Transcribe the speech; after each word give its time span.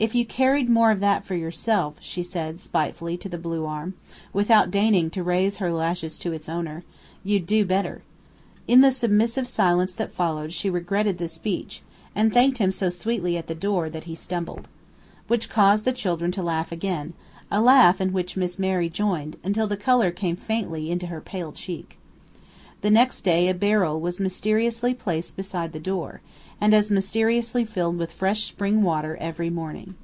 "If 0.00 0.14
you 0.14 0.24
carried 0.24 0.70
more 0.70 0.92
of 0.92 1.00
that 1.00 1.24
for 1.24 1.34
yourself," 1.34 1.96
she 1.98 2.22
said, 2.22 2.60
spitefully, 2.60 3.16
to 3.16 3.28
the 3.28 3.36
blue 3.36 3.64
arm, 3.66 3.94
without 4.32 4.70
deigning 4.70 5.10
to 5.10 5.24
raise 5.24 5.56
her 5.56 5.72
lashes 5.72 6.20
to 6.20 6.32
its 6.32 6.48
owner, 6.48 6.84
"you'd 7.24 7.46
do 7.48 7.64
better." 7.64 8.02
In 8.68 8.80
the 8.80 8.92
submissive 8.92 9.48
silence 9.48 9.92
that 9.94 10.12
followed 10.12 10.52
she 10.52 10.70
regretted 10.70 11.18
the 11.18 11.26
speech, 11.26 11.82
and 12.14 12.32
thanked 12.32 12.58
him 12.58 12.70
so 12.70 12.90
sweetly 12.90 13.36
at 13.36 13.48
the 13.48 13.56
door 13.56 13.90
that 13.90 14.04
he 14.04 14.14
stumbled. 14.14 14.68
Which 15.26 15.48
caused 15.50 15.84
the 15.84 15.90
children 15.92 16.30
to 16.30 16.44
laugh 16.44 16.70
again 16.70 17.14
a 17.50 17.60
laugh 17.60 18.00
in 18.00 18.12
which 18.12 18.36
Miss 18.36 18.56
Mary 18.56 18.88
joined, 18.88 19.36
until 19.42 19.66
the 19.66 19.76
color 19.76 20.12
came 20.12 20.36
faintly 20.36 20.92
into 20.92 21.08
her 21.08 21.20
pale 21.20 21.50
cheek. 21.50 21.96
The 22.80 22.90
next 22.90 23.22
day 23.22 23.48
a 23.48 23.54
barrel 23.54 23.98
was 23.98 24.20
mysteriously 24.20 24.94
placed 24.94 25.34
beside 25.34 25.72
the 25.72 25.80
door, 25.80 26.20
and 26.60 26.72
as 26.72 26.92
mysteriously 26.92 27.64
filled 27.64 27.98
with 27.98 28.12
fresh 28.12 28.44
spring 28.44 28.82
water 28.84 29.16
every 29.20 29.50
morning. 29.50 29.96